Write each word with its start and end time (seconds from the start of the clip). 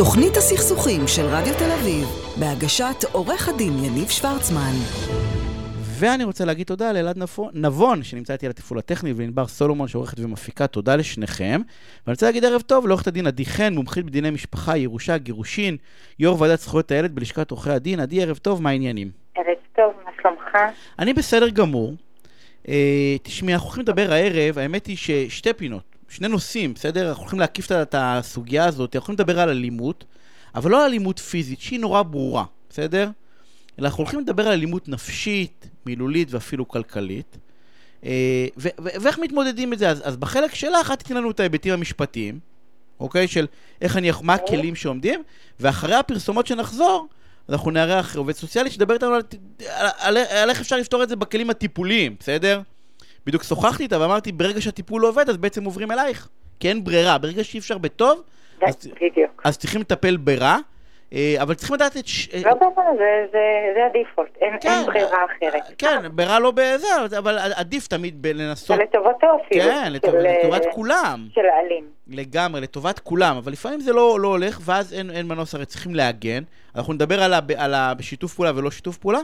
תוכנית 0.00 0.36
הסכסוכים 0.36 1.00
של 1.06 1.22
רדיו 1.22 1.54
תל 1.58 1.70
אביב, 1.80 2.04
בהגשת 2.40 3.04
עורך 3.12 3.48
הדין 3.48 3.72
יניב 3.84 4.08
שוורצמן. 4.08 4.74
ואני 5.98 6.24
רוצה 6.24 6.44
להגיד 6.44 6.66
תודה 6.66 6.92
לאלעד 6.92 7.18
נבון, 7.52 8.02
שנמצא 8.02 8.32
איתי 8.32 8.46
על 8.46 8.50
התפעול 8.50 8.78
הטכני, 8.78 9.12
ולענבר 9.16 9.46
סולומון, 9.46 9.88
שעורכת 9.88 10.20
ומפיקה, 10.20 10.66
תודה 10.66 10.96
לשניכם. 10.96 11.60
ואני 12.06 12.12
רוצה 12.14 12.26
להגיד 12.26 12.44
ערב 12.44 12.60
טוב 12.60 12.86
לעורכת 12.86 13.06
הדין 13.06 13.26
עדי 13.26 13.44
חן, 13.44 13.74
מומחית 13.74 14.04
בדיני 14.04 14.30
משפחה, 14.30 14.76
ירושה, 14.76 15.18
גירושין, 15.18 15.76
יו"ר 16.18 16.40
ועדת 16.40 16.58
זכויות 16.58 16.90
הילד 16.90 17.14
בלשכת 17.14 17.50
עורכי 17.50 17.70
הדין. 17.70 18.00
עדי, 18.00 18.22
ערב 18.22 18.36
טוב, 18.36 18.62
מה 18.62 18.70
העניינים? 18.70 19.10
ערב 19.34 19.56
טוב, 19.76 19.92
מה 20.04 20.10
שלומך? 20.22 20.56
אני 20.98 21.14
בסדר 21.14 21.48
גמור. 21.48 21.94
אה, 22.68 23.16
תשמעי, 23.22 23.54
אנחנו 23.54 23.66
הולכים 23.66 23.82
לדבר 23.82 24.12
הערב, 24.12 24.58
האמת 24.58 24.86
היא 24.86 24.96
ששתי 24.96 25.52
פינות, 25.52 25.96
שני 26.10 26.28
נושאים, 26.28 26.74
בסדר? 26.74 27.08
אנחנו 27.08 27.22
הולכים 27.22 27.40
להקיף 27.40 27.72
את 27.72 27.94
הסוגיה 27.98 28.64
הזאת, 28.64 28.96
אנחנו 28.96 29.12
הולכים 29.12 29.14
לדבר 29.14 29.40
על 29.40 29.48
אלימות, 29.48 30.04
אבל 30.54 30.70
לא 30.70 30.84
על 30.84 30.84
אלימות 30.84 31.18
פיזית, 31.18 31.60
שהיא 31.60 31.80
נורא 31.80 32.02
ברורה, 32.02 32.44
בסדר? 32.70 33.10
אלא 33.78 33.86
אנחנו 33.86 34.02
הולכים 34.02 34.20
לדבר 34.20 34.46
על 34.46 34.52
אלימות 34.52 34.88
נפשית, 34.88 35.68
מילולית 35.86 36.32
ואפילו 36.32 36.68
כלכלית. 36.68 37.38
אה, 38.04 38.46
ואיך 38.56 39.18
מתמודדים 39.18 39.72
עם 39.72 39.78
זה? 39.78 39.88
אז, 39.88 40.02
אז 40.04 40.16
בחלק 40.16 40.54
שלך, 40.54 40.92
את 40.92 40.98
תתני 40.98 41.16
לנו 41.16 41.30
את 41.30 41.40
ההיבטים 41.40 41.72
המשפטיים, 41.72 42.38
אוקיי? 43.00 43.28
של 43.28 43.46
איך 43.80 43.96
אני, 43.96 44.10
מה 44.22 44.34
הכלים 44.34 44.74
שעומדים, 44.74 45.22
ואחרי 45.60 45.94
הפרסומות 45.94 46.46
שנחזור, 46.46 47.08
אנחנו 47.48 47.70
נארח 47.70 48.16
עובד 48.16 48.34
סוציאלי 48.34 48.70
שידבר 48.70 48.94
איתנו 48.94 49.14
על, 49.14 49.22
על, 49.68 49.88
על, 49.98 50.16
על 50.16 50.50
איך 50.50 50.60
אפשר 50.60 50.76
לפתור 50.76 51.02
את 51.02 51.08
זה 51.08 51.16
בכלים 51.16 51.50
הטיפוליים, 51.50 52.16
בסדר? 52.20 52.60
בדיוק 53.26 53.42
שוחחתי 53.42 53.82
איתה 53.82 54.00
ואמרתי, 54.00 54.32
ברגע 54.32 54.60
שהטיפול 54.60 55.02
לא 55.02 55.08
עובד, 55.08 55.28
אז 55.28 55.36
בעצם 55.36 55.64
עוברים 55.64 55.92
אלייך. 55.92 56.28
כי 56.60 56.68
אין 56.68 56.84
ברירה. 56.84 57.18
ברגע 57.18 57.44
שאי 57.44 57.58
אפשר 57.58 57.78
בטוב, 57.78 58.22
אז, 58.62 58.88
אז 59.44 59.58
צריכים 59.58 59.80
לטפל 59.80 60.16
ברע. 60.16 60.58
אה, 61.14 61.34
אבל 61.42 61.54
צריכים 61.54 61.76
לדעת 61.76 61.96
את... 61.96 62.06
ש... 62.06 62.28
לא 62.44 62.54
ברור, 62.54 62.96
זה, 62.98 63.26
זה, 63.32 63.38
זה 63.74 63.86
הדיפולט, 63.86 64.30
אין, 64.40 64.56
כן, 64.60 64.68
אין 64.68 64.86
ברירה 64.86 65.18
אחרת. 65.24 65.62
כן, 65.78 66.02
ברירה 66.12 66.38
לא 66.38 66.50
בזה, 66.50 67.18
אבל 67.18 67.38
עדיף 67.54 67.86
תמיד 67.86 68.26
לנסות... 68.26 68.78
לטובתו 68.78 69.26
אפילו. 69.46 69.64
כן, 69.64 69.92
לטוב, 69.92 70.10
של, 70.10 70.18
לטובת 70.18 70.62
כולם. 70.74 71.28
של 71.34 71.46
האלים. 71.46 71.84
לגמרי, 72.08 72.60
לטובת 72.60 72.98
כולם, 72.98 73.36
אבל 73.36 73.52
לפעמים 73.52 73.80
זה 73.80 73.92
לא, 73.92 74.20
לא 74.20 74.28
הולך, 74.28 74.60
ואז 74.64 74.94
אין, 74.94 75.10
אין 75.10 75.26
מנוס, 75.26 75.54
הרי 75.54 75.66
צריכים 75.66 75.94
להגן. 75.94 76.42
אנחנו 76.76 76.92
נדבר 76.92 77.22
על, 77.22 77.34
ה, 77.34 77.40
על 77.56 77.74
השיתוף 77.74 78.34
פעולה 78.34 78.52
ולא 78.54 78.70
שיתוף 78.70 78.96
פעולה. 78.96 79.20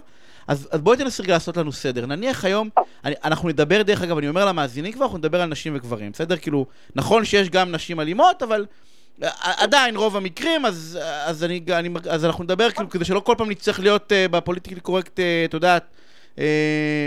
אז, 0.48 0.68
אז 0.72 0.80
בואי 0.80 0.96
תנסי 0.96 1.22
רגע 1.22 1.32
לעשות 1.32 1.56
לנו 1.56 1.72
סדר. 1.72 2.06
נניח 2.06 2.44
היום, 2.44 2.68
אני, 3.04 3.14
אנחנו 3.24 3.48
נדבר, 3.48 3.82
דרך 3.82 4.02
אגב, 4.02 4.18
אני 4.18 4.28
אומר 4.28 4.44
למאזינים 4.44 4.92
כבר, 4.92 5.04
אנחנו 5.04 5.18
נדבר 5.18 5.42
על 5.42 5.48
נשים 5.48 5.76
וגברים, 5.76 6.12
בסדר? 6.12 6.36
כאילו, 6.36 6.66
נכון 6.96 7.24
שיש 7.24 7.50
גם 7.50 7.72
נשים 7.72 8.00
אלימות, 8.00 8.42
אבל 8.42 8.66
עדיין 9.40 9.96
רוב 9.96 10.16
המקרים, 10.16 10.66
אז, 10.66 10.98
אז, 11.26 11.44
אני, 11.44 11.60
אני, 11.72 11.88
אז 12.10 12.24
אנחנו 12.24 12.44
נדבר 12.44 12.70
כאילו 12.70 12.90
כדי 12.90 13.04
שלא 13.04 13.20
כל 13.20 13.34
פעם 13.38 13.50
נצטרך 13.50 13.80
להיות 13.80 14.12
uh, 14.12 14.28
בפוליטיקלי 14.32 14.80
קורקט, 14.80 15.18
uh, 15.18 15.22
את 15.44 15.54
יודעת, 15.54 15.84
uh, 16.34 16.38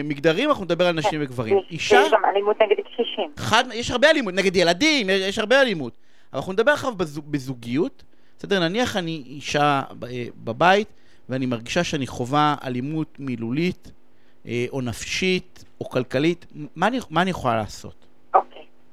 מגדרים, 0.03 0.49
אנחנו 0.49 0.65
נדבר 0.65 0.87
על 0.87 0.95
נשים 0.95 1.21
וגברים. 1.23 1.57
אישה... 1.71 2.01
יש 2.05 2.11
גם 2.11 2.21
אלימות 2.25 2.57
נגד 2.61 2.83
קשישים. 2.85 3.31
חד, 3.37 3.63
יש 3.73 3.91
הרבה 3.91 4.09
אלימות, 4.09 4.33
נגד 4.33 4.55
ילדים, 4.55 5.09
יש, 5.09 5.21
יש 5.21 5.39
הרבה 5.39 5.61
אלימות. 5.61 5.93
אבל 6.33 6.39
אנחנו 6.39 6.53
נדבר 6.53 6.71
עכשיו 6.71 6.95
בזוג, 6.95 7.31
בזוגיות. 7.31 8.03
בסדר, 8.39 8.59
נניח 8.59 8.97
אני 8.97 9.23
אישה 9.25 9.81
בבית, 10.43 10.87
ואני 11.29 11.45
מרגישה 11.45 11.83
שאני 11.83 12.07
חווה 12.07 12.55
אלימות 12.63 13.15
מילולית, 13.19 13.91
או 14.69 14.81
נפשית, 14.81 15.63
או 15.81 15.89
כלכלית, 15.89 16.45
מה 16.75 16.87
אני, 16.87 16.99
מה 17.09 17.21
אני 17.21 17.29
יכולה 17.29 17.55
לעשות? 17.55 17.98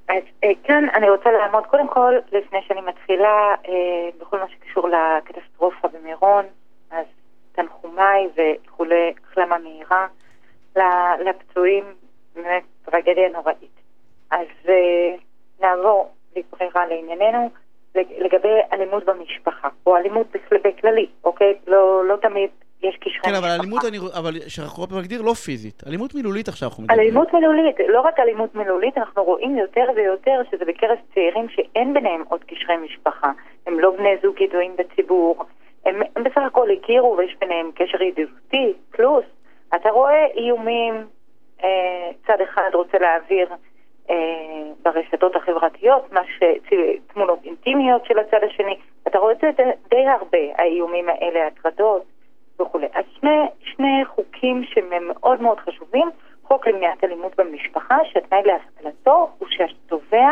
אז 0.08 0.22
אה, 0.44 0.50
כאן 0.64 0.88
אני 0.94 1.10
רוצה 1.10 1.30
לעמוד, 1.30 1.66
קודם 1.66 1.88
כל, 1.88 2.14
לפני 2.32 2.58
שאני 2.62 2.80
מתחילה, 2.80 3.54
אה, 3.68 4.08
בכל 4.20 4.38
מה 4.38 4.48
שקשור 4.48 4.88
לקטסטרופה 4.88 5.88
במירון, 5.88 6.44
אז 6.90 7.06
תנחומיי 7.52 8.28
ואיחולי 8.36 9.14
החלמה 9.24 9.58
מהירה 9.58 10.06
לפצועים, 11.24 11.84
באמת 12.34 12.62
טרגדיה 12.84 13.28
נוראית. 13.28 13.80
אז 14.30 14.46
אה, 14.68 15.14
נעבור 15.60 16.10
לברירה 16.36 16.86
לענייננו. 16.86 17.50
לגבי 17.96 18.48
אלימות 18.72 19.04
במשפחה, 19.04 19.68
או 19.86 19.96
אלימות 19.96 20.26
בכללי, 20.64 21.06
אוקיי? 21.24 21.54
לא, 21.66 22.04
לא 22.04 22.16
תמיד 22.16 22.50
יש 22.82 22.96
קשרי 22.96 23.20
כן, 23.22 23.34
אבל 23.34 23.48
אלימות, 23.60 23.84
אני, 23.84 23.98
אבל 24.18 24.32
שאנחנו 24.48 25.00
נגדיר 25.00 25.22
לא 25.22 25.32
פיזית, 25.32 25.82
אלימות 25.86 26.14
מילולית 26.14 26.48
עכשיו 26.48 26.68
אנחנו 26.68 26.82
מדברים. 26.82 27.00
אלימות 27.00 27.32
מילולית, 27.34 27.76
לא 27.88 28.00
רק 28.00 28.20
אלימות 28.20 28.54
מילולית, 28.54 28.98
אנחנו 28.98 29.24
רואים 29.24 29.56
יותר 29.56 29.84
ויותר 29.96 30.40
שזה 30.50 30.64
בקרב 30.64 30.98
צעירים 31.14 31.48
שאין 31.48 31.94
ביניהם 31.94 32.22
עוד 32.28 32.44
קשרי 32.44 32.76
משפחה. 32.76 33.32
הם 33.66 33.80
לא 33.80 33.90
בני 33.90 34.16
זוג 34.22 34.40
ידועים 34.40 34.76
בציבור, 34.78 35.44
הם, 35.86 36.02
הם 36.16 36.24
בסך 36.24 36.40
הכל 36.46 36.68
הכירו 36.70 37.16
ויש 37.18 37.36
ביניהם 37.40 37.70
קשר 37.74 38.02
ידידותי, 38.02 38.72
פלוס, 38.90 39.24
אתה 39.74 39.90
רואה 39.90 40.26
איומים, 40.34 40.94
אה, 41.64 42.10
צד 42.26 42.40
אחד 42.40 42.70
רוצה 42.74 42.98
להעביר 42.98 43.48
אה, 44.10 44.16
ברשתות 44.82 45.36
החברתיות, 45.36 46.12
מה 46.12 46.20
ש... 46.38 46.42
תמונות 47.06 47.38
אינטימיות 47.44 48.04
של 48.04 48.18
הצד 48.18 48.40
השני, 48.50 48.76
אתה 49.08 49.18
רואה 49.18 49.32
את 49.32 49.38
זה 49.40 49.50
די 49.90 50.06
הרבה, 50.06 50.38
האיומים 50.58 51.08
האלה, 51.08 51.46
הטרדות. 51.46 52.15
וכולי. 52.60 52.86
אז 52.94 53.04
שני, 53.20 53.46
שני 53.60 54.04
חוקים 54.04 54.64
שהם 54.64 55.08
מאוד 55.08 55.42
מאוד 55.42 55.58
חשובים, 55.58 56.10
חוק 56.42 56.66
למניעת 56.66 57.04
אלימות 57.04 57.36
במשפחה, 57.36 57.98
שהתנאי 58.04 58.42
להפעלתו 58.42 59.30
הוא 59.38 59.48
שהתובע 59.50 60.28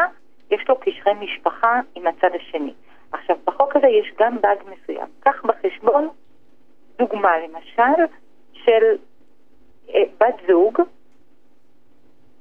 יש 0.51 0.69
לו 0.69 0.79
קשרי 0.79 1.15
משפחה 1.15 1.81
עם 1.95 2.07
הצד 2.07 2.31
השני. 2.35 2.73
עכשיו, 3.13 3.37
בחוק 3.45 3.77
הזה 3.77 3.89
יש 3.89 4.13
גם 4.19 4.41
באג 4.41 4.59
מסוים. 4.67 5.07
קח 5.21 5.43
בחשבון 5.45 6.09
דוגמה, 6.99 7.39
למשל, 7.39 8.03
של 8.53 8.97
אה, 9.95 10.03
בת 10.21 10.35
זוג 10.49 10.81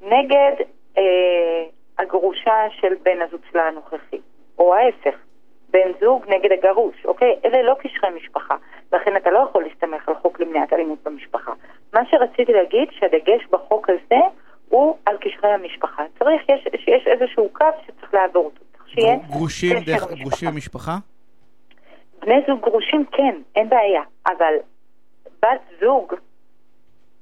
נגד 0.01 0.53
אה, 0.97 1.63
הגרושה 1.97 2.69
של 2.69 2.93
בן 3.03 3.21
הזוג 3.21 3.41
שלה 3.51 3.67
הנוכחי, 3.67 4.19
או 4.57 4.75
ההפך, 4.75 5.15
בן 5.73 5.91
זוג 5.99 6.25
נגד 6.27 6.51
הגרוש, 6.51 7.05
אוקיי? 7.05 7.35
אלה 7.45 7.61
לא 7.61 7.75
קשרי 7.79 8.09
משפחה. 8.15 8.55
לכן 8.93 9.15
אתה 9.15 9.31
לא 9.31 9.39
יכול 9.49 9.63
להסתמך 9.63 10.09
על 10.09 10.15
חוק 10.15 10.39
למניעת 10.39 10.73
אלימות 10.73 11.03
במשפחה. 11.03 11.51
מה 11.93 12.01
שרציתי 12.11 12.53
להגיד, 12.53 12.87
שהדגש 12.91 13.47
בחוק 13.49 13.89
הזה 13.89 14.21
הוא 14.69 14.97
על 15.05 15.17
קשרי 15.17 15.51
המשפחה. 15.51 16.03
צריך 16.19 16.41
יש, 16.49 16.67
שיש 16.85 17.07
איזשהו 17.07 17.49
קו 17.53 17.65
שצריך 17.85 18.13
לעבור 18.13 18.45
אותו. 18.45 18.63
שיהיה 18.87 19.15
גרושים, 19.15 19.77
דרך, 19.85 20.13
גרושים 20.13 20.49
במשפחה? 20.49 20.91
בני 22.19 22.35
זוג 22.47 22.61
גרושים 22.61 23.05
כן, 23.11 23.35
אין 23.55 23.69
בעיה. 23.69 24.01
אבל 24.27 24.53
בת 25.41 25.61
זוג 25.81 26.13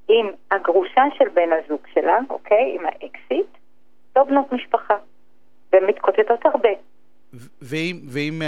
עם 0.08 0.30
הגרושה 0.50 1.02
של 1.18 1.28
בן 1.28 1.48
הזוג 1.52 1.80
שלה, 1.94 2.18
אוקיי? 2.30 2.76
עם 2.78 2.86
האקסיט, 2.86 3.46
לא 4.16 4.24
בנות 4.24 4.52
משפחה. 4.52 4.94
והן 5.72 5.84
מתקוטטות 5.86 6.46
הרבה. 6.46 6.68
ואם, 7.62 7.96
ואם, 8.08 8.42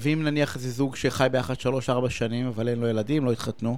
ואם 0.00 0.18
נניח 0.24 0.58
זה 0.58 0.68
זוג 0.68 0.96
שחי 0.96 1.26
ביחד 1.32 1.54
שלוש-ארבע 1.54 2.10
שנים, 2.10 2.46
אבל 2.46 2.68
אין 2.68 2.80
לו 2.80 2.88
ילדים, 2.88 3.24
לא 3.24 3.30
התחתנו? 3.30 3.76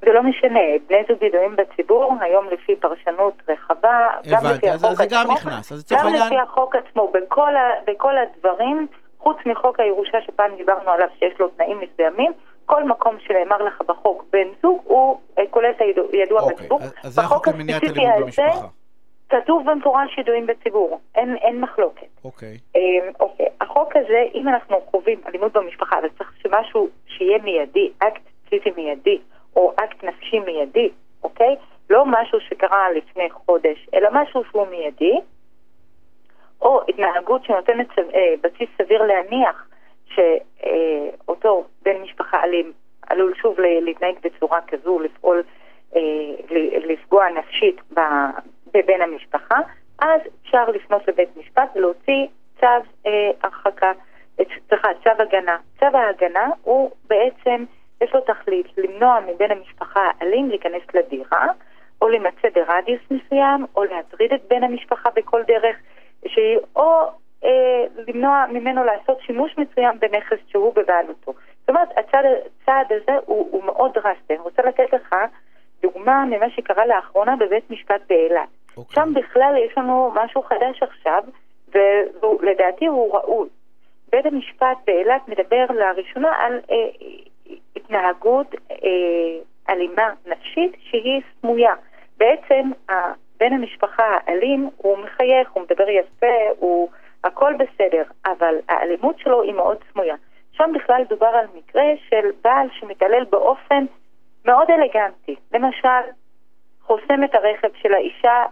זה 0.00 0.12
לא 0.12 0.22
משנה, 0.22 0.60
בני 0.88 0.98
זוג 1.08 1.22
ידועים 1.22 1.56
בציבור, 1.56 2.16
היום 2.20 2.46
לפי 2.52 2.76
פרשנות 2.76 3.34
רחבה, 3.48 4.06
גם 4.30 4.40
לפי 4.54 4.70
החוק 4.70 5.00
עצמו, 5.00 5.06
גם 5.10 5.26
נכנס, 5.32 5.72
גם 5.92 6.06
לפי. 6.08 6.38
החוק 6.38 6.76
עצמו, 6.76 7.12
בכל, 7.14 7.56
ה, 7.56 7.70
בכל 7.86 8.12
הדברים, 8.18 8.86
חוץ 9.18 9.36
מחוק 9.46 9.80
הירושה 9.80 10.18
שפעם 10.26 10.56
דיברנו 10.56 10.90
עליו 10.90 11.08
שיש 11.18 11.40
לו 11.40 11.48
תנאים 11.48 11.80
מסוימים, 11.80 12.32
כל 12.66 12.84
מקום 12.84 13.16
שנאמר 13.26 13.62
לך 13.62 13.82
בחוק 13.86 14.24
בן 14.32 14.46
זוג, 14.62 14.80
הוא 14.84 15.18
אה, 15.38 15.44
כולל 15.50 15.70
את 15.70 15.80
הידוע 15.80 16.40
אוקיי, 16.40 16.56
בציבור. 16.56 16.80
אז 17.04 17.14
זה 17.14 17.20
החוק 17.20 17.48
למניעת 17.48 17.84
אלימות 17.84 18.20
במשפחה. 18.20 18.66
כתוב 19.28 19.70
במפורש 19.70 20.18
ידועים 20.18 20.46
בציבור, 20.46 21.00
אין, 21.14 21.36
אין 21.36 21.60
מחלוקת. 21.60 22.06
אוקיי. 22.24 22.58
Okay. 22.58 22.78
אמ, 22.78 23.12
אוקיי. 23.20 23.46
החוק 23.60 23.96
הזה, 23.96 24.24
אם 24.34 24.48
אנחנו 24.48 24.80
חווים 24.80 25.20
אלימות 25.26 25.52
במשפחה, 25.52 25.98
אבל 25.98 26.08
צריך 26.18 26.32
שמשהו 26.42 26.88
שיהיה 27.06 27.38
מיידי, 27.38 27.90
אקט 27.98 28.22
פיזי 28.48 28.70
מיידי, 28.76 29.18
או 29.56 29.72
אקט 29.76 30.04
נפשי 30.04 30.38
מיידי, 30.38 30.90
אוקיי? 31.24 31.56
לא 31.90 32.04
משהו 32.06 32.40
שקרה 32.40 32.92
לפני 32.92 33.30
חודש, 33.30 33.86
אלא 33.94 34.08
משהו 34.12 34.42
שהוא 34.50 34.66
מיידי, 34.66 35.18
או 36.62 36.80
התנהגות 36.88 37.44
שנותנת 37.44 37.98
אה, 37.98 38.34
בסיס 38.40 38.68
סביר 38.78 39.02
להניח 39.02 39.68
שאותו 40.06 41.58
אה, 41.58 41.64
בן 41.82 42.02
משפחה 42.02 42.44
אלים 42.44 42.72
עלול 43.06 43.34
שוב 43.34 43.60
להתנהג 43.60 44.14
בצורה 44.22 44.60
כזו, 44.66 44.98
לפעול, 44.98 45.42
אה, 45.96 46.00
לפגוע 46.86 47.24
נפשית 47.30 47.80
בבן 48.74 49.02
המשפחה, 49.02 49.58
אז 49.98 50.20
אפשר 50.42 50.64
לפנות 50.70 51.08
לבית 51.08 51.36
משפט 51.36 51.68
ולהוציא 51.74 52.26
צו 52.60 52.66
אה, 53.06 53.30
הרחקה, 53.42 53.92
סליחה, 54.68 54.88
צו 55.04 55.22
הגנה. 55.22 55.56
צו 55.80 55.86
ההגנה 55.86 56.48
הוא 56.62 56.90
בעצם, 57.08 57.64
יש 58.00 58.14
לו 58.14 58.20
תכלית 58.20 58.66
למנוע 58.76 59.18
מבן 59.26 59.50
המשפחה 59.50 60.00
האלים 60.20 60.48
להיכנס 60.48 60.82
לדירה, 60.94 61.46
או 62.02 62.08
להימצא 62.08 62.48
ברדיוס 62.54 63.00
מסוים, 63.10 63.66
או 63.76 63.84
להטריד 63.84 64.32
את 64.32 64.40
בן 64.48 64.64
המשפחה 64.64 65.10
בכל 65.16 65.42
דרך 65.42 65.76
שהיא, 66.26 66.58
או 66.76 67.10
אה, 67.44 67.84
למנוע 68.08 68.44
ממנו 68.52 68.84
לעשות 68.84 69.20
שימוש 69.20 69.54
מסוים 69.58 69.98
בנכס 69.98 70.38
שהוא 70.48 70.74
בבעלותו. 70.74 71.32
זאת 71.60 71.68
אומרת, 71.68 71.88
הצעד, 71.96 72.24
הצעד 72.62 72.92
הזה 72.92 73.18
הוא, 73.26 73.48
הוא 73.50 73.64
מאוד 73.64 73.94
דרסטי. 73.94 74.34
אני 74.34 74.38
רוצה 74.38 74.62
לתת 74.62 74.92
לך 74.92 75.14
דוגמה 75.82 76.24
ממה 76.24 76.50
שקרה 76.50 76.86
לאחרונה 76.86 77.36
בבית 77.36 77.70
משפט 77.70 78.00
באילת. 78.08 78.48
Okay. 78.74 78.78
אוקיי. 78.78 78.94
שם 78.94 79.14
בכלל 79.14 79.54
יש 79.66 79.78
לנו 79.78 80.12
משהו 80.14 80.42
חדש 80.42 80.82
עכשיו, 80.82 81.22
ולדעתי 81.72 82.86
הוא 82.86 83.14
ראוי. 83.14 83.48
בית 84.12 84.26
המשפט 84.26 84.78
באילת 84.86 85.28
מדבר 85.28 85.66
לראשונה 85.70 86.32
על 86.38 86.60
אה, 86.70 87.56
התנהגות 87.76 88.54
אה, 88.70 88.78
אלימה 89.68 90.10
נפשית 90.26 90.76
שהיא 90.80 91.22
סמויה. 91.40 91.74
בעצם 92.16 92.70
בן 93.40 93.52
המשפחה 93.52 94.04
האלים 94.26 94.70
הוא 94.76 94.98
מחייך, 94.98 95.52
הוא 95.52 95.62
מדבר 95.62 95.88
יפה, 95.88 96.36
הוא 96.58 96.88
הכל 97.24 97.54
בסדר, 97.58 98.02
אבל 98.26 98.54
האלימות 98.68 99.18
שלו 99.18 99.42
היא 99.42 99.54
מאוד 99.54 99.76
סמויה. 99.92 100.14
שם 100.52 100.70
בכלל 100.74 101.02
דובר 101.08 101.26
על 101.26 101.46
מקרה 101.54 101.84
של 102.08 102.30
בעל 102.44 102.68
שמתעלל 102.72 103.24
באופן 103.30 103.84
מאוד 104.44 104.70
אלגנטי. 104.70 105.36
למשל, 105.52 106.10
חוסם 106.82 107.24
את 107.24 107.34
הרכב 107.34 107.68
של 107.82 107.94
האישה, 107.94 108.44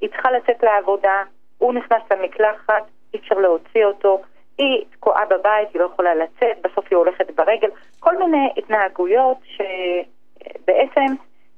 היא 0.00 0.10
צריכה 0.10 0.30
לצאת 0.30 0.62
לעבודה, 0.62 1.22
הוא 1.58 1.74
נכנס 1.74 2.02
למקלחת, 2.10 2.84
אי 3.14 3.18
אפשר 3.18 3.34
להוציא 3.34 3.84
אותו, 3.84 4.22
היא 4.58 4.84
תקועה 4.90 5.26
בבית, 5.26 5.68
היא 5.72 5.80
לא 5.80 5.86
יכולה 5.86 6.14
לצאת, 6.14 6.56
בסוף 6.64 6.84
היא 6.90 6.96
הולכת 6.96 7.30
ברגל, 7.30 7.68
כל 8.00 8.16
מיני 8.16 8.52
התנהגויות 8.56 9.36
שבעצם 9.44 11.14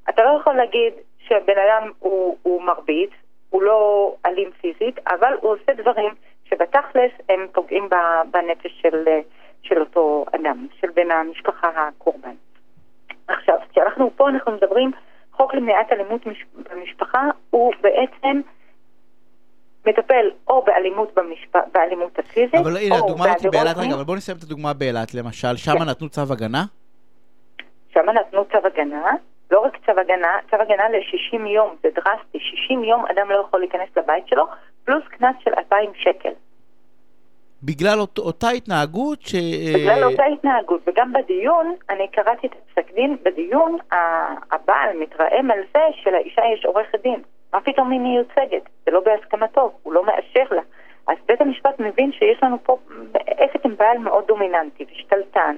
אתה 0.09 0.25
לא 0.25 0.39
יכול 0.41 0.55
להגיד 0.55 0.93
שהבן 1.19 1.59
אדם 1.59 1.91
הוא, 1.99 2.37
הוא 2.43 2.63
מרביץ, 2.63 3.11
הוא 3.51 3.63
לא 3.63 4.15
אלים 4.27 4.51
פיזית, 4.51 4.99
אבל 5.09 5.35
הוא 5.41 5.53
עושה 5.53 5.73
דברים 5.73 6.15
שבתכלס 6.45 7.13
הם 7.29 7.47
פוגעים 7.53 7.89
בנפש 8.31 8.81
של, 8.83 9.05
של 9.63 9.81
אותו 9.81 10.25
אדם, 10.35 10.67
של 10.81 10.89
בן 10.95 11.11
המשפחה 11.11 11.69
הקורבן. 11.77 12.35
עכשיו, 13.29 13.59
כשאנחנו 13.71 14.11
פה 14.17 14.29
אנחנו 14.29 14.53
מדברים, 14.53 14.91
חוק 15.39 15.55
למניעת 15.55 15.93
אלימות 15.93 16.21
במשפחה 16.71 17.23
הוא 17.51 17.73
בעצם 17.81 18.41
מטפל 19.87 20.31
או 20.49 20.63
באלימות, 20.63 21.15
במשפ... 21.15 21.57
באלימות 21.75 22.19
הפיזית, 22.19 22.55
אבל 22.55 22.77
הנה, 22.77 22.97
הדוגמה 22.97 23.25
הזאת 23.25 23.53
באילת, 23.53 23.77
רגע, 23.77 23.95
אבל 23.95 24.05
בואו 24.05 24.17
נסיים 24.17 24.39
את 24.39 24.43
הדוגמה 24.43 24.73
באילת, 24.73 25.15
למשל, 25.15 25.57
שם 25.57 25.79
כן. 25.79 25.85
נתנו 25.85 26.09
צו 26.09 26.33
הגנה? 26.33 26.65
שם 27.95 28.11
נתנו 28.11 28.45
צו 28.45 28.67
הגנה, 28.67 29.13
לא 29.51 29.61
רק 29.61 29.77
צו 29.87 29.93
הגנה, 30.01 30.39
צו 30.51 30.57
הגנה 30.57 30.89
ל-60 30.89 31.49
יום, 31.49 31.77
זה 31.83 31.89
דרסטי, 31.95 32.39
60 32.41 32.85
יום 32.85 33.07
אדם 33.07 33.31
לא 33.31 33.45
יכול 33.49 33.61
להיכנס 33.61 33.89
לבית 33.97 34.29
שלו, 34.29 34.45
פלוס 34.85 35.05
קנס 35.09 35.37
של 35.45 35.51
2,000 35.59 35.93
שקל. 35.95 36.33
בגלל 37.63 38.01
אות, 38.01 38.19
אותה 38.19 38.49
התנהגות 38.49 39.23
ש... 39.23 39.35
בגלל 39.75 40.05
אותה 40.05 40.23
התנהגות, 40.25 40.81
וגם 40.87 41.13
בדיון, 41.13 41.75
אני 41.91 42.09
קראתי 42.09 42.47
את 42.47 42.53
הפסק 42.53 42.95
דין, 42.95 43.17
בדיון 43.23 43.79
הבעל 44.53 44.97
מתרעם 45.01 45.51
על 45.51 45.59
זה 45.75 45.81
שלאישה 46.03 46.43
יש 46.55 46.65
עורכת 46.65 47.03
דין. 47.03 47.23
מה 47.53 47.61
פתאום 47.61 47.91
היא 47.91 48.01
מיוצגת? 48.01 48.69
זה 48.87 48.91
לא 48.91 49.01
בהסכמתו, 49.01 49.73
הוא 49.83 49.93
לא 49.93 50.07
מאשר 50.07 50.55
לה. 50.55 50.63
אז 51.09 51.17
בית 51.29 51.41
המשפט 51.41 51.81
מבין 51.81 52.13
שיש 52.13 52.43
לנו 52.43 52.57
פה 52.63 52.79
עסק 53.27 53.65
עם 53.65 53.77
בעל 53.77 53.99
מאוד 53.99 54.25
דומיננטי 54.29 54.85
ושתלטן. 54.93 55.57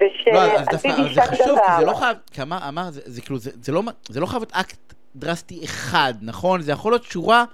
לא, 0.00 0.38
אז 0.38 0.66
דווקא, 0.70 0.88
זה 1.14 1.22
חשוב, 1.22 1.58
כי 1.66 1.72
זה 1.78 1.86
לא 1.86 1.92
חייב, 1.92 2.16
כי 2.32 2.42
אמר, 2.42 2.58
אמר, 2.68 2.90
זה, 2.90 3.00
זה 3.04 3.22
כאילו, 3.22 3.38
זה, 3.38 3.50
זה, 3.54 3.72
לא, 3.72 3.82
זה 4.08 4.20
לא 4.20 4.26
חייב 4.26 4.42
להיות 4.42 4.52
אקט 4.52 4.94
דרסטי 5.16 5.64
אחד, 5.64 6.12
נכון? 6.22 6.60
זה 6.60 6.72
יכול 6.72 6.92
להיות 6.92 7.02
שורה 7.02 7.44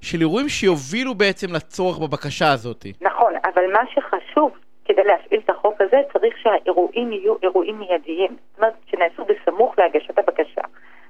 של 0.00 0.20
אירועים 0.20 0.48
שיובילו 0.48 1.14
בעצם 1.14 1.52
לצורך 1.52 1.98
בבקשה 1.98 2.52
הזאת. 2.52 2.86
נכון, 3.00 3.13
אבל 3.44 3.72
מה 3.72 3.80
שחשוב 3.94 4.50
כדי 4.84 5.04
להפעיל 5.04 5.40
את 5.44 5.50
החוק 5.50 5.80
הזה, 5.80 5.96
צריך 6.12 6.34
שהאירועים 6.42 7.12
יהיו 7.12 7.34
אירועים 7.42 7.78
מיידיים. 7.78 8.36
זאת 8.50 8.58
אומרת, 8.58 8.74
שנעשו 8.90 9.24
בסמוך 9.24 9.74
להגשת 9.78 10.18
הבקשה. 10.18 10.60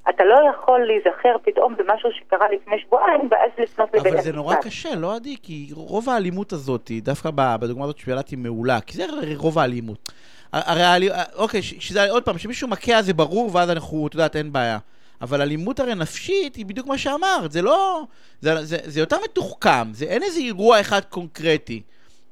אתה 0.09 0.25
לא 0.25 0.39
יכול 0.51 0.87
להיזכר 0.87 1.37
פתאום 1.43 1.77
במשהו 1.77 2.11
שקרה 2.13 2.47
לפני 2.53 2.79
שבועיים, 2.79 3.29
ואז 3.31 3.51
לפנות 3.59 3.89
לבית 3.89 4.07
המשפט. 4.07 4.15
אבל 4.15 4.25
זה 4.25 4.33
נורא 4.33 4.55
קשה, 4.55 4.95
לא 4.95 5.15
עדי? 5.15 5.37
כי 5.43 5.69
רוב 5.75 6.09
האלימות 6.09 6.53
הזאת, 6.53 6.91
דווקא 7.03 7.31
בדוגמה 7.35 7.85
הזאת 7.85 8.29
היא 8.29 8.39
מעולה, 8.39 8.81
כי 8.81 8.97
זה 8.97 9.05
רוב 9.37 9.59
האלימות. 9.59 10.13
הרי, 10.53 11.09
אוקיי, 11.37 11.63
שזה, 11.63 12.11
עוד 12.11 12.25
פעם, 12.25 12.39
שמישהו 12.39 12.69
מכה 12.69 13.03
זה 13.03 13.15
ברור, 13.15 13.51
ואז 13.53 13.71
אנחנו, 13.71 14.07
את 14.07 14.15
יודעת, 14.15 14.37
אין 14.37 14.53
בעיה. 14.53 14.79
אבל 15.21 15.41
אלימות 15.41 15.81
הרי 15.81 15.95
נפשית 15.95 16.57
היא 16.57 16.67
בדיוק 16.67 16.87
מה 16.87 16.99
שאמרת, 16.99 17.53
זה 17.53 17.63
לא... 17.63 18.03
זה, 18.41 18.65
זה, 18.65 18.77
זה 18.85 19.01
יותר 19.01 19.17
מתוחכם, 19.25 19.93
זה 19.93 20.05
אין 20.05 20.23
איזה 20.23 20.41
אירוע 20.41 20.81
אחד 20.81 21.01
קונקרטי. 21.01 21.83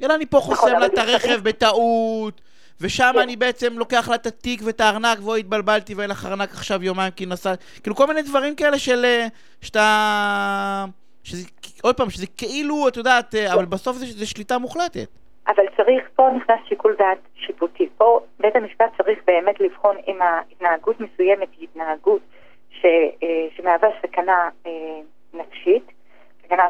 אלא 0.03 0.15
אני 0.15 0.27
פה 0.27 0.39
נכון, 0.39 0.55
חוסם 0.55 0.79
לה 0.79 0.87
את 0.87 0.99
הרכב 0.99 1.41
בטעות, 1.43 2.41
ושם 2.83 3.11
כן. 3.15 3.19
אני 3.19 3.37
בעצם 3.37 3.79
לוקח 3.79 4.09
לה 4.09 4.15
את 4.15 4.27
התיק 4.27 4.61
ואת 4.65 4.81
הארנק, 4.81 5.19
ואוי 5.23 5.41
התבלבלתי 5.41 5.95
ואין 5.95 6.11
לך 6.11 6.27
ארנק 6.27 6.51
עכשיו 6.51 6.83
יומיים 6.83 7.11
כי 7.11 7.27
נסעת... 7.27 7.65
כאילו 7.83 7.97
כל 7.97 8.07
מיני 8.07 8.23
דברים 8.23 8.55
כאלה 8.57 8.79
של... 8.79 9.05
אה, 9.05 9.27
שאתה... 9.61 10.85
שזה, 11.25 11.49
עוד 11.83 11.97
פעם, 11.97 12.11
שזה 12.11 12.27
כאילו, 12.37 12.89
את 12.89 12.97
יודעת, 12.97 13.35
אה, 13.35 13.55
אבל 13.55 13.65
בסוף 13.65 13.97
זה, 13.97 14.07
זה 14.07 14.27
שליטה 14.27 14.59
מוחלטת. 14.59 15.09
אבל 15.49 15.65
צריך, 15.77 16.09
פה 16.15 16.29
נכנס 16.37 16.59
שיקול 16.69 16.97
דעת 16.99 17.19
שיפוטי. 17.35 17.89
פה 17.97 18.21
בית 18.41 18.57
המשפט 18.57 18.91
צריך 18.97 19.19
באמת 19.27 19.61
לבחון 19.61 19.97
אם 20.09 20.23
ההתנהגות 20.23 21.01
מסוימת 21.01 21.49
היא 21.59 21.69
התנהגות 21.71 22.23
ש, 22.71 22.85
אה, 23.23 23.47
שמהווה 23.57 23.89
סכנה 24.03 24.49
נפשית, 25.35 25.85
סכנה, 26.45 26.69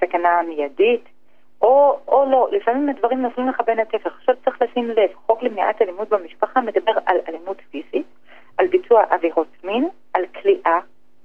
סכנה 0.00 0.42
מיידית, 0.48 1.04
או, 1.62 1.98
או 2.08 2.24
לא. 2.30 2.48
לפעמים 2.52 2.88
הדברים 2.88 3.22
נופלים 3.22 3.48
לך 3.48 3.60
בין 3.66 3.78
התפר. 3.78 4.10
עכשיו 4.18 4.34
צריך 4.44 4.62
לשים 4.62 4.90
לב, 4.90 5.10
חוק 5.26 5.42
למניעת 5.42 5.82
אלימות 5.82 6.08
במשפחה 6.08 6.60
מדבר 6.60 6.92
על 7.06 7.16
אלימות 7.28 7.56
פיזית, 7.70 8.06
על 8.58 8.66
ביצוע 8.66 9.02
עבירות 9.10 9.48
מין, 9.64 9.88
על 10.14 10.24
כליאה, 10.42 10.80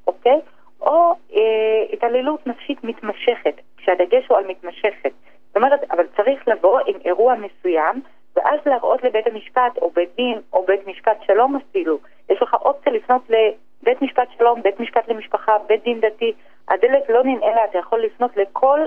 אוקיי? 0.08 0.40
או 0.82 1.14
אה, 1.36 1.84
התעללות 1.94 2.48
נפשית 2.48 2.84
מתמשכת, 2.84 3.62
כשהדגש 3.78 4.28
הוא 4.28 4.38
על 4.38 4.48
מתמשכת. 4.48 5.12
זאת 5.48 5.56
אומרת, 5.56 5.92
אבל 5.92 6.04
צריך 6.18 6.48
לבוא 6.48 6.80
עם 6.86 6.96
אירוע 7.06 7.36
מסוים, 7.36 8.02
ואז 8.36 8.60
להראות 8.66 9.04
לבית 9.04 9.28
המשפט, 9.28 9.78
או 9.82 9.92
בית 9.92 10.10
דין, 10.16 10.40
או 10.54 10.66
בית 10.66 10.88
משפט 10.88 11.18
שלום 11.28 11.56
אפילו. 11.56 12.00
יש 12.30 12.42
לך 12.42 12.54
אופציה 12.54 12.94
לפנות 12.94 13.22
לבית 13.30 14.02
משפט 14.02 14.28
שלום, 14.38 14.62
בית 14.62 14.80
משפט 14.80 15.08
למשפחה, 15.08 15.58
בית 15.68 15.84
דין 15.84 16.00
דתי. 16.00 16.34
הדלת 16.70 17.10
לא 17.10 17.24
ננעלה, 17.24 17.66
אתה 17.66 17.78
יכול 17.78 18.02
לפנות 18.02 18.38
לכל, 18.38 18.80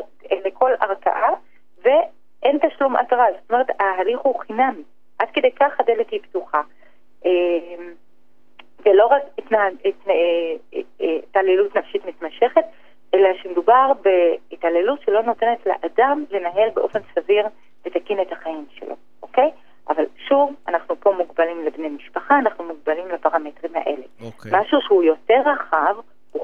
לכל 0.44 0.70
ערכאה, 0.80 1.30
ואין 1.82 2.58
תשלום 2.58 2.96
התראה. 2.96 3.26
זאת 3.40 3.50
אומרת, 3.50 3.66
ההליך 3.80 4.20
הוא 4.20 4.40
חינמי. 4.40 4.82
עד 5.18 5.28
כדי 5.32 5.50
כך 5.52 5.80
הדלת 5.80 6.10
היא 6.10 6.20
פתוחה. 6.22 6.60
ולא 8.86 9.06
רק 9.06 9.22
התעללות 11.00 11.76
נפשית 11.76 12.04
מתמשכת, 12.06 12.64
אלא 13.14 13.28
שמדובר 13.42 13.92
בהתעללות 14.02 15.00
שלא 15.02 15.22
נותנת 15.22 15.66
לאדם 15.66 16.24
לנהל 16.30 16.70
באופן 16.74 16.98
סביר 17.14 17.46
ותקין 17.84 18.20
את 18.20 18.32
החיים 18.32 18.66
שלו, 18.70 18.94
אוקיי? 19.22 19.50
אבל 19.88 20.04
שוב, 20.28 20.54
אנחנו 20.68 21.00
פה 21.00 21.12
מוגבלים 21.12 21.64
לבני 21.66 21.88
משפחה, 21.88 22.38
אנחנו 22.38 22.64
מוגבלים 22.64 23.08
לפרמטרים 23.08 23.76
האלה. 23.76 24.02
אוקיי. 24.24 24.52
משהו 24.54 24.80
שהוא 24.80 25.02
יותר 25.02 25.42
רחב, 25.46 25.96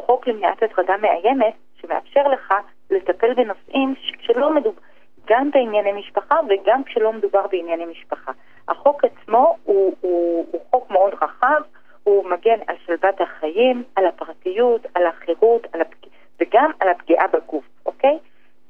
חוק 0.06 0.26
למניעת 0.26 0.62
הטרדה 0.62 0.96
מאיימת, 0.96 1.54
שמאפשר 1.80 2.28
לך 2.28 2.54
לטפל 2.90 3.34
בנושאים 3.34 3.94
כשלא 4.18 4.54
מדובר, 4.54 4.80
גם 5.26 5.50
בענייני 5.50 5.92
משפחה 5.92 6.36
וגם 6.48 6.84
כשלא 6.84 7.12
מדובר 7.12 7.46
בענייני 7.46 7.86
משפחה. 7.86 8.32
החוק 8.68 9.04
עצמו 9.04 9.56
הוא, 9.64 9.96
הוא, 10.00 10.46
הוא 10.50 10.60
חוק 10.70 10.90
מאוד 10.90 11.14
רחב, 11.22 11.60
הוא 12.02 12.24
מגן 12.30 12.58
על 12.66 12.76
שלוות 12.86 13.20
החיים, 13.20 13.82
על 13.96 14.06
הפרטיות, 14.06 14.86
על 14.94 15.06
החירות, 15.06 15.66
על 15.72 15.80
הפג... 15.80 16.08
וגם 16.40 16.70
על 16.80 16.88
הפגיעה 16.88 17.26
בגוף, 17.26 17.64
אוקיי? 17.86 18.18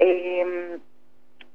אמ, 0.01 0.77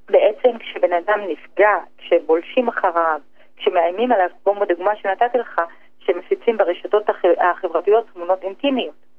בעצם 0.09 0.57
כשבן 0.59 0.93
אדם 0.93 1.19
נפגע, 1.27 1.77
כשבולשים 1.97 2.67
אחריו, 2.67 3.19
כשמאיימים 3.57 4.11
עליו, 4.11 4.29
כמו 4.43 4.55
בדוגמה 4.55 4.95
שנתתי 4.95 5.38
לך, 5.38 5.61
שמפיצים 6.00 6.57
ברשתות 6.57 7.03
החברתיות 7.39 8.05
תמונות 8.13 8.43
אינטימיות. 8.43 9.11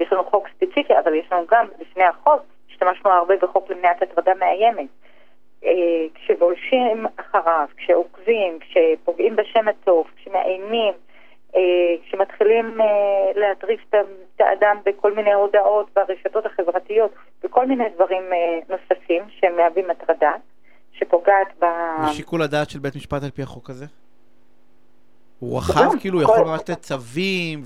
יש 0.00 0.12
לנו 0.12 0.24
חוק 0.24 0.48
ספציפי, 0.56 0.98
אבל 1.04 1.14
יש 1.14 1.32
לנו 1.32 1.46
גם, 1.50 1.66
לפני 1.80 2.04
החוק, 2.04 2.42
השתמשנו 2.70 3.10
הרבה 3.10 3.34
בחוק 3.36 3.70
למניעת 3.70 4.02
הטרדה 4.02 4.34
מאיימת. 4.34 4.88
אה, 5.64 6.06
כשבולשים 6.14 7.06
אחריו, 7.16 7.66
כשעוקבים, 7.76 8.58
כשפוגעים 8.58 9.36
בשם 9.36 9.68
הטוב, 9.68 10.06
כשמאיימים, 10.16 10.94
אה, 11.56 11.60
כשמתחילים 12.06 12.80
אה, 12.80 12.86
להטריף 13.40 13.80
את 13.90 14.40
האדם 14.40 14.76
בכל 14.84 15.14
מיני 15.14 15.32
הודעות 15.32 15.90
ברשתות 15.94 16.46
החברתיות 16.46 17.14
וכל 17.44 17.66
מיני 17.66 17.84
דברים 17.94 18.22
נוספים 18.68 19.22
שהם 19.28 19.56
מהווים 19.56 19.90
הטרדה, 19.90 20.32
שפוגעת 20.92 21.48
ב... 21.58 21.64
ושיקול 22.10 22.42
הדעת 22.42 22.70
של 22.70 22.78
בית 22.78 22.96
משפט 22.96 23.22
על 23.22 23.30
פי 23.30 23.42
החוק 23.42 23.70
הזה? 23.70 23.86
הוא 25.42 25.58
רחב, 25.58 26.00
כאילו, 26.00 26.20
הוא 26.20 26.22
יכול 26.22 26.54
לתת 26.54 26.80
צווים 26.80 27.62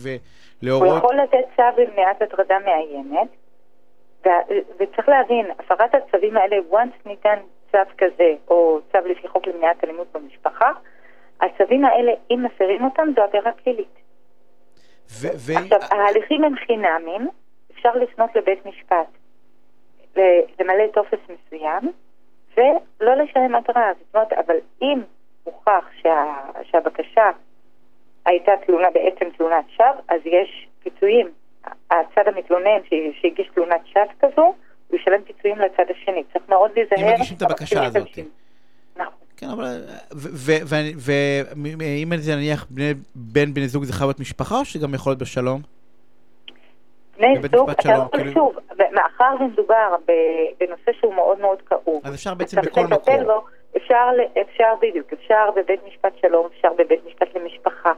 ולהורות... 0.62 0.88
הוא 0.88 0.98
יכול 0.98 1.16
לתת 1.16 1.44
צו 1.56 1.82
למניעת 1.82 2.22
הטרדה 2.22 2.58
מאיימת, 2.58 3.28
ו- 4.26 4.60
וצריך 4.78 5.08
להבין, 5.08 5.46
הפרת 5.58 5.94
הצווים 5.94 6.36
האלה, 6.36 6.56
once 6.72 7.08
ניתן 7.08 7.38
צו 7.72 7.78
כזה, 7.98 8.34
או 8.48 8.80
צו 8.92 8.98
לפי 9.04 9.28
חוק 9.28 9.46
למניעת 9.46 9.84
אלימות 9.84 10.06
במשפחה, 10.12 10.70
הצווים 11.40 11.84
האלה, 11.84 12.12
אם 12.30 12.42
מפרים 12.42 12.84
אותם, 12.84 13.08
זו 13.16 13.22
עבירה 13.22 13.52
פלילית. 13.52 13.96
ו- 15.10 15.36
ו- 15.36 15.58
עכשיו, 15.58 15.78
ההליכים 15.90 16.44
הם 16.44 16.54
חינמים, 16.66 17.28
אפשר 17.72 17.96
לפנות 17.96 18.36
לבית 18.36 18.66
משפט, 18.66 19.08
למלא 20.60 20.86
טופס 20.94 21.18
מסוים, 21.22 21.92
ולא 22.56 23.14
לשלם 23.14 23.54
אגרה. 23.54 23.92
זאת 23.98 24.14
אומרת, 24.14 24.32
אבל 24.32 24.56
אם 24.82 25.02
הוכח 25.44 25.84
שה, 26.02 26.34
שהבקשה 26.62 27.30
הייתה 28.26 28.52
תלונה, 28.66 28.88
בעצם 28.94 29.30
תלונת 29.36 29.64
שווא, 29.76 29.86
אז 30.08 30.20
יש 30.24 30.66
פיצויים. 30.82 31.30
הצד 31.90 32.22
המתלונן 32.26 32.80
שהגיש 33.20 33.48
תלונת 33.54 33.80
שווא 33.86 34.04
כזו, 34.20 34.54
הוא 34.88 34.98
ישלם 34.98 35.22
פיצויים 35.22 35.58
לצד 35.58 35.84
השני. 35.90 36.24
צריך 36.32 36.48
מאוד 36.48 36.70
להיזהר. 36.76 37.08
אם 37.08 37.14
מגישים 37.14 37.36
את 37.36 37.42
הבקשה 37.42 37.84
הזאת. 37.84 38.08
נכון. 38.96 39.12
כן, 39.36 39.46
אבל... 39.48 39.80
ואם 40.98 42.16
זה 42.16 42.36
נניח 42.36 42.66
בין 43.14 43.54
בני 43.54 43.68
זוג 43.68 43.84
זה 43.84 43.92
חייב 43.92 44.08
להיות 44.08 44.20
משפחה, 44.20 44.54
או 44.58 44.64
שגם 44.64 44.94
יכול 44.94 45.10
להיות 45.10 45.20
בשלום? 45.20 45.60
בני 47.18 47.34
זוג, 47.56 47.70
אתה 47.70 47.88
יכול 47.92 48.04
כאילו- 48.12 48.32
שוב, 48.32 48.56
מאחר 48.92 49.34
ומדובר 49.40 49.96
ב- 50.08 50.64
בנושא 50.64 50.92
שהוא 51.00 51.14
מאוד 51.14 51.40
מאוד 51.40 51.62
כאוב. 51.62 52.00
אז 52.04 52.14
אפשר 52.14 52.34
בעצם 52.34 52.60
בכל 52.60 52.86
מקום. 52.86 53.14
אפשר, 53.76 54.08
אפשר 54.40 54.74
בדיוק, 54.82 55.12
אפשר 55.12 55.50
בבית 55.56 55.80
משפט 55.88 56.12
שלום, 56.20 56.46
אפשר 56.56 56.68
בבית 56.78 57.00
משפט 57.06 57.28
למשפחה, 57.36 57.92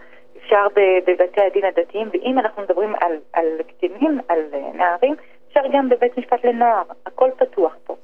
אפשר 0.48 0.66
בבתי 1.06 1.40
הדין 1.40 1.64
הדתיים, 1.64 2.08
ואם 2.12 2.38
אנחנו 2.38 2.62
מדברים 2.62 2.94
על, 3.00 3.12
על 3.32 3.46
קטינים, 3.68 4.20
על 4.28 4.38
אה, 4.54 4.72
נערים, 4.74 5.14
אפשר 5.48 5.60
גם 5.72 5.88
בבית 5.88 6.18
משפט 6.18 6.44
לנוער, 6.44 6.82
הכל 7.06 7.30
פתוח 7.38 7.76
פה. 7.84 7.96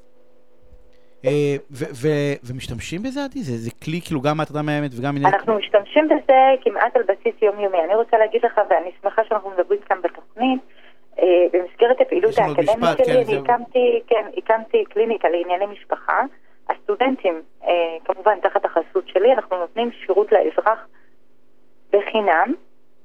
אה, 1.25 1.57
ומשתמשים 2.51 3.03
בזה, 3.03 3.25
עדי? 3.25 3.39
זה 3.43 3.57
זה 3.57 3.71
כלי 3.85 4.01
כאילו 4.05 4.21
גם 4.21 4.37
מהטרדה 4.37 4.63
מאיימת 4.63 4.91
וגם. 4.99 5.17
אנחנו 5.27 5.55
משתמשים 5.59 6.09
בזה 6.09 6.39
כמעט 6.61 6.97
על 6.97 7.03
בסיס 7.03 7.43
יומיומי. 7.43 7.79
אני 7.85 7.95
רוצה 7.95 8.19
להגיד 8.19 8.45
לך, 8.45 8.61
ואני 8.71 8.91
שמחה 9.03 9.23
שאנחנו 9.29 9.51
מדברים 9.51 9.81
כאן 9.81 9.97
בתוכנית, 10.03 10.61
אה, 11.19 11.25
במסגרת 11.53 12.01
הפעילות 12.01 12.39
האקדמית 12.39 12.99
שלי, 13.05 13.25
כן, 13.25 13.33
אני. 13.33 13.39
הקמתי, 13.39 14.01
כן, 14.07 14.25
הקמתי 14.37 14.85
קליניקה 14.85 15.29
לענייני 15.29 15.67
משפחה. 15.67 16.23
הסטודנטים, 16.71 17.43
כמובן 18.05 18.41
תחת 18.41 18.65
החסות 18.65 19.09
שלי, 19.09 19.33
אנחנו 19.33 19.59
נותנים 19.59 19.91
שירות 20.07 20.33
לאזרח 20.33 20.87
בחינם. 21.97 22.55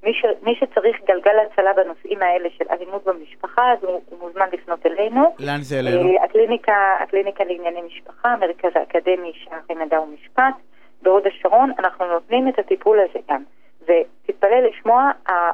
מי, 0.04 0.14
ש, 0.14 0.26
מי 0.44 0.56
שצריך 0.56 0.98
גלגל 1.08 1.32
הצלה 1.46 1.74
בנושאים 1.74 2.22
האלה 2.22 2.50
של 2.58 2.66
אלימות 2.72 3.04
במשפחה, 3.06 3.62
אז 3.74 3.78
הוא, 3.84 4.02
הוא 4.10 4.20
מוזמן 4.20 4.46
לפנות 4.54 4.86
אלינו. 4.86 5.36
לאן 5.40 5.62
זה 5.62 5.80
אלינו? 5.80 6.10
אה, 6.10 6.24
הקליניקה, 6.24 6.74
הקליניקה 7.04 7.44
לענייני 7.44 7.82
משפחה, 7.82 8.30
המרכז 8.30 8.70
האקדמי 8.76 9.32
שערי 9.36 9.86
מדע 9.86 10.02
ומשפט, 10.02 10.54
בהוד 11.02 11.24
השרון, 11.28 11.72
אנחנו 11.80 12.06
נותנים 12.08 12.48
את 12.50 12.60
הטיפול 12.60 13.00
הזה 13.00 13.20
גם. 13.30 13.44
ותתפלא 13.82 14.60
לשמוע, 14.70 15.12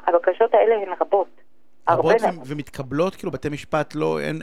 הבקשות 0.08 0.54
האלה 0.54 0.76
הן 0.76 0.94
רבות. 1.02 1.28
רבות. 1.90 2.16
ו- 2.22 2.26
ומתקבלות, 2.48 3.16
כאילו 3.16 3.32
בתי 3.32 3.50
משפט 3.50 3.94
לא... 3.96 4.20
אין- 4.20 4.42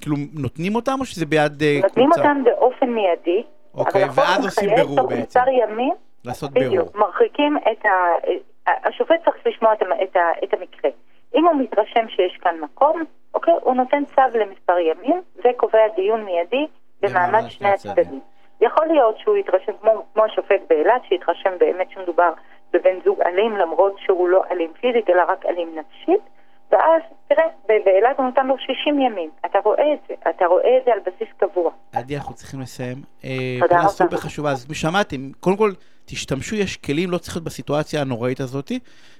כאילו 0.00 0.16
נותנים 0.34 0.74
אותם, 0.74 0.96
או 1.00 1.04
שזה 1.04 1.26
ביד 1.26 1.62
אה, 1.62 1.78
נותנים 1.82 2.06
קבוצה? 2.10 2.20
אותם 2.20 2.44
באופן 2.44 2.86
מיידי. 2.90 3.42
אוקיי, 3.74 4.04
אבל 4.04 4.10
החוק 4.22 4.24
ואז 4.36 4.44
עושים 4.44 4.70
בירור 4.76 4.96
תוך 4.96 5.10
בעצם. 5.10 5.22
מספר 5.22 5.50
ימים, 5.50 5.92
לעשות 6.24 6.50
בירור. 6.50 6.68
בדיוק, 6.68 6.96
מרחיקים 6.96 7.56
את 7.72 7.86
ה... 7.86 7.90
השופט 8.66 9.24
צריך 9.24 9.36
לשמוע 9.46 9.72
את, 9.72 9.82
המ- 9.82 10.02
את, 10.02 10.16
ה... 10.16 10.30
את 10.44 10.54
המקרה. 10.54 10.90
אם 11.34 11.46
הוא 11.46 11.54
מתרשם 11.54 12.08
שיש 12.08 12.36
כאן 12.36 12.60
מקום, 12.60 13.02
אוקיי, 13.34 13.54
הוא 13.62 13.74
נותן 13.74 14.04
צו 14.04 14.38
למספר 14.38 14.78
ימים, 14.78 15.22
וקובע 15.44 15.88
דיון 15.96 16.24
מיידי 16.24 16.66
במעמד 17.02 17.48
שני. 17.48 17.68
הצדדים. 17.68 18.20
יכול 18.60 18.86
להיות 18.86 19.18
שהוא 19.18 19.36
יתרשם, 19.36 19.72
כמו, 19.80 19.90
כמו 20.14 20.24
השופט 20.24 20.60
באילת, 20.68 21.02
שיתרשם 21.08 21.50
באמת 21.58 21.90
שמדובר 21.90 22.32
בבן 22.72 23.00
זוג 23.04 23.20
אלים, 23.20 23.56
למרות 23.56 23.98
שהוא 23.98 24.28
לא 24.28 24.42
אלים 24.50 24.72
פיזית, 24.80 25.10
אלא 25.10 25.22
רק 25.28 25.46
אלים 25.46 25.78
נפשית, 25.78 26.20
ואז, 26.72 27.02
תראה, 27.28 27.44
באילת 27.68 28.18
הוא 28.18 28.26
נתן 28.26 28.46
לו 28.46 28.54
60 28.58 29.00
ימים. 29.00 29.30
אתה 29.46 29.58
רואה 29.64 29.92
את 29.94 29.98
זה, 30.08 30.14
אתה 30.30 30.46
רואה 30.46 30.78
את 30.78 30.84
זה 30.84 30.92
על 30.92 30.98
בסיס 31.06 31.28
קבוע. 31.36 31.70
עדי, 31.92 32.16
אנחנו 32.16 32.34
צריכים 32.34 32.60
לסיים. 32.60 32.96
אה, 33.24 33.30
תודה 33.60 33.78
רבה. 33.80 33.88
סופר 33.88 34.16
חשובה. 34.16 34.50
אז 34.50 34.66
שמעתם, 34.72 35.30
קודם 35.40 35.56
כל, 35.56 35.72
תשתמשו, 36.04 36.56
יש 36.56 36.76
כלים, 36.76 37.10
לא 37.10 37.18
צריך 37.18 37.36
להיות 37.36 37.44
בסיטואציה 37.44 38.00
הנוראית 38.00 38.40
הזאת, 38.40 38.72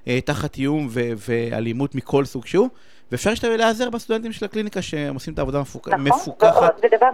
אה, 0.09 0.21
תחת 0.21 0.57
איום 0.57 0.89
ואלימות 1.29 1.95
מכל 1.95 2.25
סוג 2.25 2.47
שהוא, 2.47 2.69
ואפשר 3.13 3.31
להיעזר 3.57 3.91
בסטודנטים 3.91 4.33
של 4.33 4.45
הקליניקה 4.45 4.83
שהם 4.83 5.15
עושים 5.15 5.35
את 5.35 5.39
העבודה 5.39 5.59
המפוק- 5.59 5.89
נכון? 5.89 6.69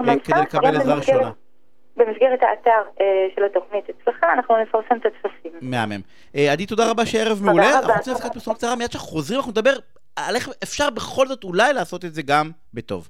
אה, 0.09 0.17
כדי 0.25 0.41
לקבל 0.43 0.77
עזרה 0.77 0.95
ראשונה. 0.95 1.31
במסגרת 1.97 2.43
האתר 2.43 2.71
אה, 3.01 3.05
של 3.37 3.45
התוכנית 3.45 3.85
אצלך, 3.91 4.25
אנחנו 4.35 4.57
נפרסם 4.63 4.95
את 5.01 5.07
הטפסים. 5.07 5.53
מהמם. 5.63 6.01
אה, 6.37 6.53
עדי, 6.53 6.67
תודה 6.67 6.91
רבה 6.91 7.07
שערב 7.07 7.43
מעולה. 7.43 7.79
אנחנו 7.79 7.93
רוצים 7.97 8.13
להפסקת 8.13 8.33
פרסומת 8.33 8.57
קצרה, 8.57 8.77
מיד 8.77 8.91
שאנחנו 8.91 9.09
חוזרים, 9.09 9.39
אנחנו 9.39 9.51
נדבר 9.53 9.73
על 10.27 10.37
איך 10.37 10.49
אפשר 10.63 10.91
בכל 10.91 11.29
זאת 11.29 11.45
אולי 11.45 11.73
לעשות 11.73 12.05
את 12.05 12.15
זה 12.15 12.23
גם 12.23 12.51
בטוב. 12.75 13.09